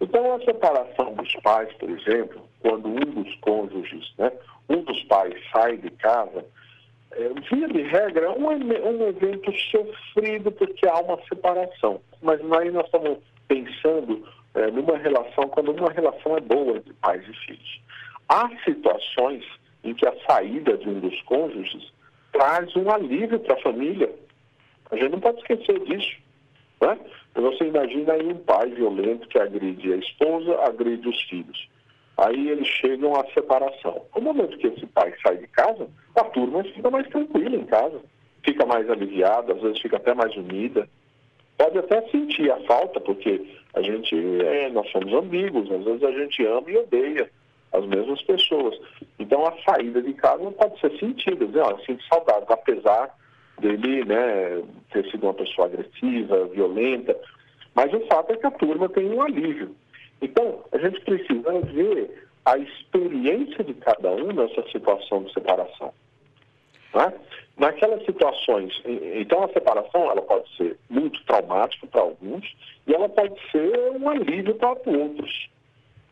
[0.00, 4.30] Então, a separação dos pais, por exemplo, quando um dos cônjuges, né,
[4.68, 6.44] um dos pais sai de casa,
[7.12, 12.00] é, via de regra, é um, um evento sofrido porque há uma separação.
[12.22, 17.22] Mas aí nós estamos pensando é, numa relação, quando uma relação é boa entre pais
[17.26, 17.80] e filhos.
[18.28, 19.44] Há situações
[19.84, 21.92] em que a saída de um dos cônjuges
[22.32, 24.12] traz um alívio para a família.
[24.90, 26.16] A gente não pode esquecer disso.
[26.80, 26.98] Né?
[27.36, 31.68] Você imagina aí um pai violento que agride a esposa, agride os filhos.
[32.16, 34.02] Aí eles chegam à separação.
[34.14, 38.00] No momento que esse pai sai de casa, a turma fica mais tranquila em casa,
[38.42, 40.88] fica mais aliviada, às vezes fica até mais unida.
[41.58, 46.12] Pode até sentir a falta, porque a gente, é, nós somos ambíguos, às vezes a
[46.12, 47.30] gente ama e odeia
[47.72, 48.78] as mesmas pessoas.
[49.18, 53.14] Então a saída de casa não pode ser sentida, dizer, ó, sinto saudade, apesar
[53.60, 57.16] dele né, ter sido uma pessoa agressiva, violenta,
[57.74, 59.74] mas o fato é que a turma tem um alívio.
[60.20, 65.92] Então, a gente precisa ver a experiência de cada um nessa situação de separação.
[66.94, 67.12] Né?
[67.58, 72.54] Naquelas situações, então a separação ela pode ser muito traumática para alguns
[72.86, 75.48] e ela pode ser um alívio para outros.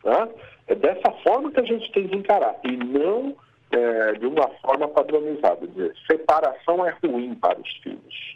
[0.03, 0.29] Né?
[0.67, 3.35] É dessa forma que a gente tem que encarar e não
[3.75, 5.67] é, de uma forma padronizada.
[5.67, 8.35] Dizer, separação é ruim para os filhos.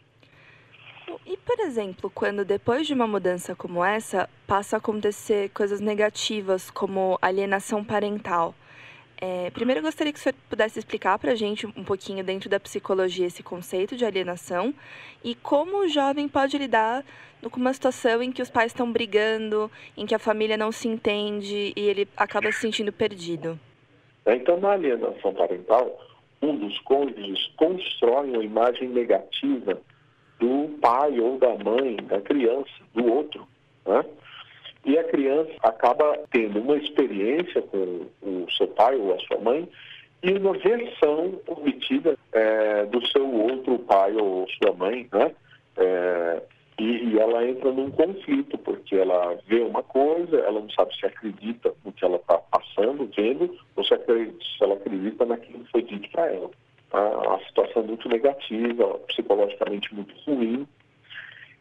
[1.26, 6.70] E, por exemplo, quando depois de uma mudança como essa, passa a acontecer coisas negativas,
[6.70, 8.54] como alienação parental.
[9.22, 12.60] É, primeiro, gostaria que o senhor pudesse explicar para a gente um pouquinho dentro da
[12.60, 14.74] psicologia esse conceito de alienação
[15.24, 17.04] e como o jovem pode lidar
[17.52, 20.88] com uma situação em que os pais estão brigando, em que a família não se
[20.88, 23.60] entende e ele acaba se sentindo perdido.
[24.36, 26.00] Então, na alienação parental,
[26.42, 29.80] um dos cônjuges constrói uma imagem negativa
[30.40, 33.48] do pai ou da mãe, da criança, do outro.
[33.86, 34.06] Né?
[34.86, 39.68] E a criança acaba tendo uma experiência com o seu pai ou a sua mãe
[40.24, 45.32] e uma versão obtida é, do seu outro pai ou sua mãe, né?
[45.78, 46.42] É,
[46.80, 51.06] e, e, ela entra num conflito, porque ela vê uma coisa, ela não sabe se
[51.06, 55.72] acredita no que ela está passando, vendo, ou se, acredita, se ela acredita naquilo que
[55.72, 56.50] foi dito para ela.
[56.90, 57.00] Tá?
[57.00, 60.66] Uma situação muito negativa, psicologicamente muito ruim,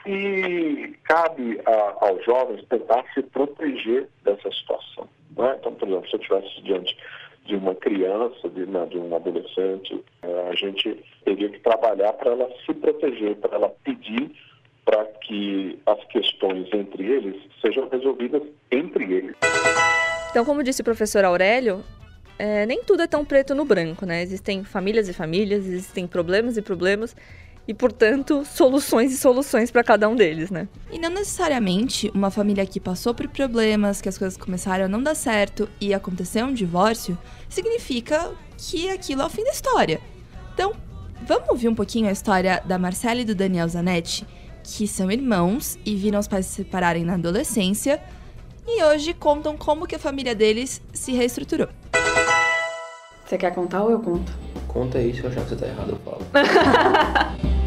[0.06, 5.08] e cabe a, aos jovens tentar se proteger dessa situação.
[5.36, 5.56] Né?
[5.58, 6.96] Então, por exemplo, se eu estivesse diante
[7.44, 12.32] de uma criança, de, né, de um adolescente, é, a gente teria que trabalhar para
[12.32, 14.30] ela se proteger, para ela pedir
[14.88, 19.36] para que as questões entre eles sejam resolvidas entre eles.
[20.30, 21.84] Então, como disse o professor Aurélio,
[22.38, 24.22] é, nem tudo é tão preto no branco, né?
[24.22, 27.14] Existem famílias e famílias, existem problemas e problemas,
[27.66, 30.66] e, portanto, soluções e soluções para cada um deles, né?
[30.90, 35.02] E não necessariamente uma família que passou por problemas, que as coisas começaram a não
[35.02, 40.00] dar certo e aconteceu um divórcio, significa que aquilo é o fim da história.
[40.54, 40.72] Então,
[41.26, 44.26] vamos ouvir um pouquinho a história da Marcela e do Daniel Zanetti,
[44.76, 48.00] que são irmãos e viram os pais se separarem na adolescência
[48.66, 51.68] e hoje contam como que a família deles se reestruturou.
[53.24, 54.30] Você quer contar ou eu conto?
[54.66, 56.20] Conta aí, se eu achar que você tá errado, eu falo.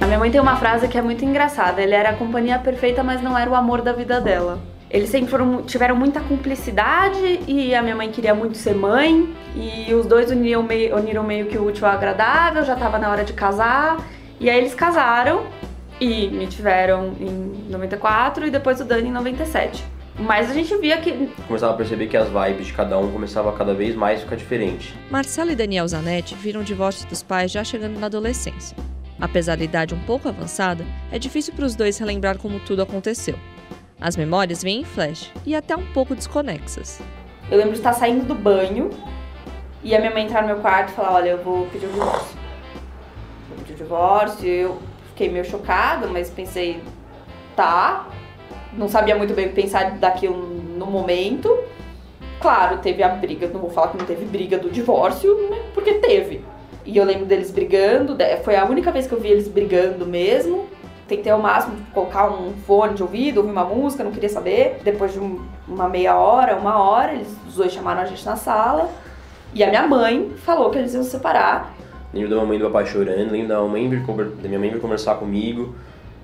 [0.00, 1.82] A minha mãe tem uma frase que é muito engraçada.
[1.82, 4.60] Ele era a companhia perfeita, mas não era o amor da vida dela.
[4.90, 9.34] Eles sempre foram, tiveram muita cumplicidade e a minha mãe queria muito ser mãe.
[9.54, 13.10] E os dois uniram meio, uniram meio que o útil ao agradável, já tava na
[13.10, 13.96] hora de casar.
[14.38, 15.44] E aí eles casaram
[16.00, 19.82] e me tiveram em 94 e depois o Dani em 97.
[20.18, 21.30] Mas a gente via que.
[21.46, 24.36] Começava a perceber que as vibes de cada um começava a cada vez mais ficar
[24.36, 24.94] diferente.
[25.10, 28.76] Marcelo e Daniel Zanetti viram o divórcio dos pais já chegando na adolescência.
[29.20, 33.38] Apesar da idade um pouco avançada, é difícil para os dois relembrar como tudo aconteceu.
[34.00, 37.00] As memórias vêm em flash e até um pouco desconexas.
[37.50, 38.90] Eu lembro de estar saindo do banho
[39.82, 41.92] e a minha mãe entrar no meu quarto e falar: Olha, eu vou pedir o
[41.92, 42.38] divórcio.
[43.48, 44.48] Vou pedir o divórcio.
[44.48, 44.78] Eu
[45.08, 46.82] fiquei meio chocada, mas pensei:
[47.54, 48.08] Tá.
[48.74, 51.48] Não sabia muito bem o que pensar daquilo no momento.
[52.40, 55.62] Claro, teve a briga, não vou falar que não teve briga do divórcio, né?
[55.72, 56.44] Porque teve.
[56.84, 60.68] E eu lembro deles brigando, foi a única vez que eu vi eles brigando mesmo.
[61.08, 64.80] Tentei ao máximo colocar um fone de ouvido, ouvir uma música, não queria saber.
[64.82, 68.36] Depois de um, uma meia hora, uma hora, eles os dois chamaram a gente na
[68.36, 68.90] sala.
[69.54, 71.74] E a minha mãe falou que eles iam se separar.
[72.12, 74.80] Lembro da mamãe e do papai chorando, lembro da, mãe vir, da minha mãe vir
[74.80, 75.74] conversar comigo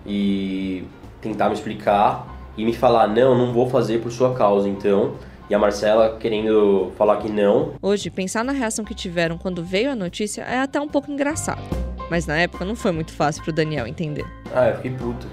[0.07, 0.85] e
[1.21, 5.13] tentar me explicar e me falar: não, não vou fazer por sua causa, então
[5.53, 7.75] e a Marcela querendo falar que não.
[7.83, 11.82] Hoje, pensar na reação que tiveram quando veio a notícia é até um pouco engraçado.
[12.13, 14.27] Mas na época não foi muito fácil pro Daniel entender.
[14.55, 15.27] Ah, eu fiquei puto.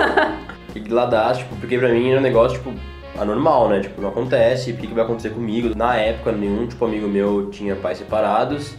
[0.72, 2.72] fiquei ladaço, tipo, porque pra mim era um negócio, tipo,
[3.20, 3.80] anormal, né?
[3.80, 5.76] Tipo, não acontece, o que, que vai acontecer comigo?
[5.76, 8.76] Na época, nenhum, tipo, amigo meu tinha pais separados.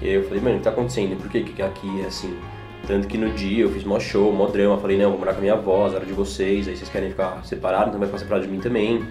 [0.00, 1.20] E aí eu falei, mano, o que tá acontecendo?
[1.20, 2.34] Por que, que aqui é assim?
[2.86, 5.38] Tanto que no dia eu fiz mó show, mó drama, falei, não, vou morar com
[5.40, 8.20] a minha avó, a hora de vocês, aí vocês querem ficar separados, então vai ficar
[8.20, 9.04] separado de mim também.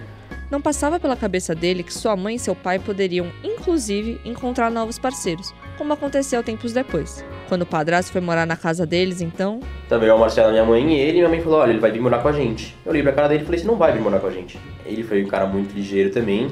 [0.50, 4.98] Não passava pela cabeça dele que sua mãe e seu pai poderiam, inclusive, encontrar novos
[4.98, 7.24] parceiros, como aconteceu tempos depois.
[7.48, 9.60] Quando o padrasto foi morar na casa deles, então.
[9.88, 12.18] Também o Marcelo, minha mãe e ele, minha mãe falou: olha, ele vai vir morar
[12.18, 12.76] com a gente.
[12.84, 14.60] Eu olhei pra cara dele e falei: você não vai vir morar com a gente.
[14.84, 16.50] Ele foi um cara muito ligeiro também,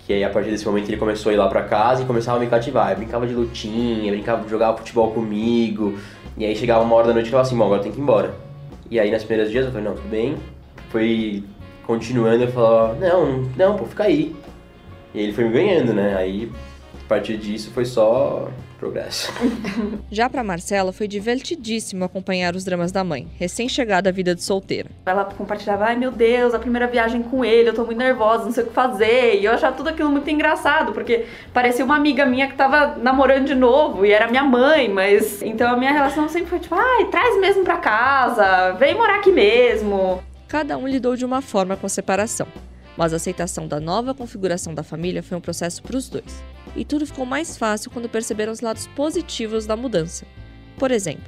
[0.00, 2.36] que aí a partir desse momento ele começou a ir lá pra casa e começava
[2.36, 2.90] a me cativar.
[2.90, 5.96] Eu brincava de lutinha, brincava de jogar futebol comigo,
[6.36, 8.02] E aí chegava uma hora da noite e falava assim, bom, agora tem que ir
[8.02, 8.34] embora.
[8.90, 10.34] E aí nas primeiras dias eu falei, não, tudo bem.
[10.90, 11.44] Foi
[11.86, 14.34] continuando, eu falava, não, não, pô, fica aí.
[15.14, 16.16] E aí ele foi me ganhando, né?
[16.16, 16.50] Aí,
[17.14, 18.48] partir disso, foi só
[18.78, 19.32] progresso.
[20.10, 24.90] Já para Marcela, foi divertidíssimo acompanhar os dramas da mãe, recém-chegada à vida de solteira.
[25.06, 28.52] Ela compartilhava, ai meu Deus, a primeira viagem com ele, eu tô muito nervosa, não
[28.52, 29.40] sei o que fazer.
[29.40, 33.46] E eu achava tudo aquilo muito engraçado, porque parecia uma amiga minha que tava namorando
[33.46, 35.40] de novo e era minha mãe, mas.
[35.40, 39.30] Então a minha relação sempre foi tipo, ai, traz mesmo pra casa, vem morar aqui
[39.30, 40.20] mesmo.
[40.48, 42.48] Cada um lidou de uma forma com a separação,
[42.96, 46.53] mas a aceitação da nova configuração da família foi um processo para os dois.
[46.76, 50.24] E tudo ficou mais fácil quando perceberam os lados positivos da mudança.
[50.78, 51.22] Por exemplo,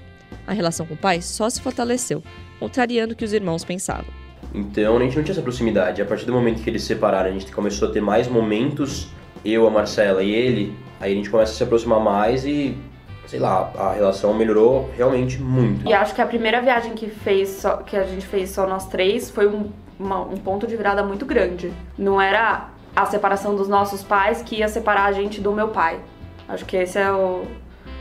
[0.47, 2.23] a relação com o pai só se fortaleceu,
[2.59, 4.07] contrariando o que os irmãos pensavam.
[4.55, 6.01] Então a gente não tinha essa proximidade.
[6.03, 9.09] A partir do momento que eles se separaram, a gente começou a ter mais momentos,
[9.45, 12.77] eu, a Marcela e ele, aí a gente começa a se aproximar mais e,
[13.27, 15.89] sei lá, a relação melhorou realmente muito.
[15.89, 18.87] E acho que a primeira viagem que, fez só, que a gente fez só nós
[18.89, 21.73] três foi um, uma- um ponto de virada muito grande.
[21.99, 26.01] Não era a separação dos nossos pais que ia separar a gente do meu pai.
[26.49, 27.45] Acho que esse é o.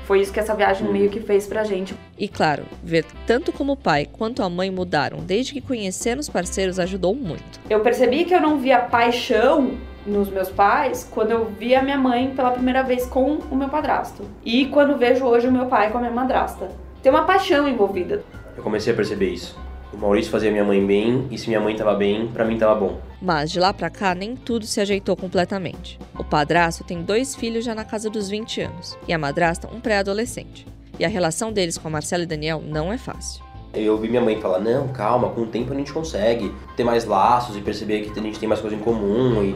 [0.06, 1.96] Foi isso que essa viagem meio que fez pra gente.
[2.18, 6.30] E claro, ver tanto como o pai quanto a mãe mudaram desde que conheceram os
[6.30, 7.60] parceiros ajudou muito.
[7.70, 9.72] Eu percebi que eu não via paixão
[10.06, 13.68] nos meus pais quando eu vi a minha mãe pela primeira vez com o meu
[13.68, 14.24] padrasto.
[14.46, 16.70] E quando vejo hoje o meu pai com a minha madrasta.
[17.02, 18.24] Tem uma paixão envolvida.
[18.56, 19.58] Eu comecei a perceber isso.
[19.92, 22.76] O Maurício fazia minha mãe bem, e se minha mãe tava bem, pra mim tava
[22.76, 23.00] bom.
[23.26, 25.98] Mas de lá pra cá nem tudo se ajeitou completamente.
[26.16, 29.80] O padrasto tem dois filhos já na casa dos 20 anos e a madrasta um
[29.80, 30.68] pré-adolescente.
[31.00, 33.44] E a relação deles com a Marcela e Daniel não é fácil.
[33.74, 37.06] Eu ouvi minha mãe falar, não, calma, com o tempo a gente consegue ter mais
[37.06, 39.56] laços e perceber que a gente tem mais coisa em comum e,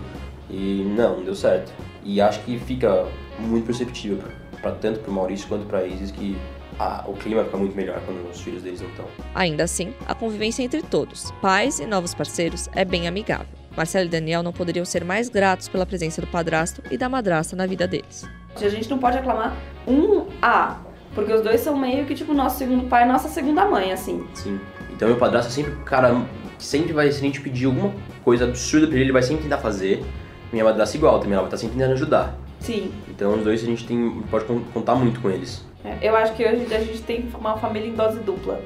[0.49, 1.71] e não, não deu certo.
[2.03, 3.05] E acho que fica
[3.37, 4.17] muito perceptível,
[4.59, 6.35] pra, tanto pro Maurício quanto pra Isis, que
[6.79, 9.05] ah, o clima fica muito melhor quando os filhos deles não estão.
[9.35, 13.58] Ainda assim, a convivência entre todos, pais e novos parceiros, é bem amigável.
[13.75, 17.55] Marcela e Daniel não poderiam ser mais gratos pela presença do padrasto e da madrasta
[17.55, 18.27] na vida deles.
[18.61, 19.55] A gente não pode aclamar
[19.87, 20.77] um A,
[21.15, 24.25] porque os dois são meio que tipo nosso segundo pai e nossa segunda mãe, assim.
[24.33, 24.59] Sim.
[24.91, 26.13] Então meu padrasto é sempre o cara
[26.57, 27.93] que sempre vai, se a gente pedir alguma
[28.23, 30.03] coisa absurda pra ele, ele vai sempre tentar fazer.
[30.51, 32.35] Minha madrasta igual também, ela vai estar sempre tentando ajudar.
[32.59, 32.91] Sim.
[33.07, 35.63] Então os dois a gente tem, pode con- contar muito com eles.
[35.85, 38.59] É, Eu acho que hoje a gente tem uma família em dose dupla.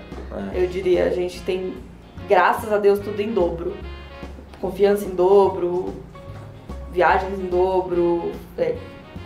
[0.56, 0.64] É.
[0.64, 1.76] Eu diria, a gente tem,
[2.28, 3.76] graças a Deus, tudo em dobro.
[4.64, 5.94] Confiança em dobro,
[6.90, 8.78] viagens em dobro, é,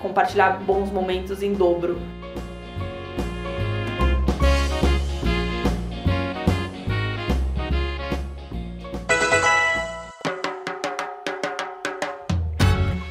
[0.01, 1.95] compartilhar bons momentos em dobro.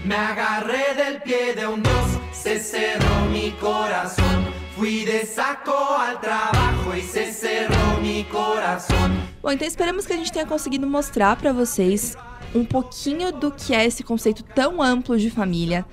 [0.05, 4.46] Me agarré del pie de un dios, se cerró mi corazón.
[4.77, 9.11] Fui de saco al trabajo y se cerró mi corazón.
[9.43, 12.15] Bom, então esperamos que a gente tenha conseguido mostrar pra vocês
[12.55, 15.87] um pouquinho do que é esse conceito tão amplo de família,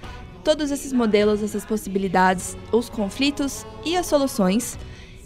[0.44, 4.78] todos esses modelos, essas possibilidades, os conflitos e as soluções,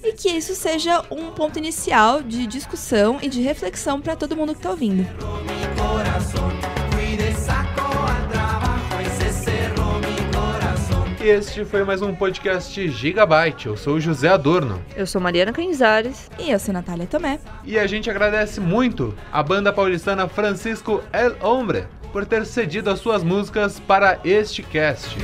[0.03, 4.53] e que isso seja um ponto inicial de discussão e de reflexão para todo mundo
[4.53, 5.03] que tá ouvindo.
[11.28, 13.67] Este foi mais um podcast Gigabyte.
[13.67, 14.82] Eu sou o José Adorno.
[14.95, 16.30] Eu sou Mariana Canzares.
[16.39, 17.39] E eu sou Natália Tomé.
[17.65, 22.99] E a gente agradece muito a banda paulistana Francisco El Hombre por ter cedido as
[22.99, 25.17] suas músicas para este cast.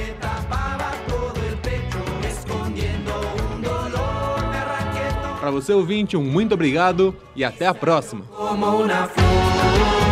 [5.40, 8.26] Para você ouvinte, um muito obrigado e até a próxima.
[8.26, 10.03] Como una flor.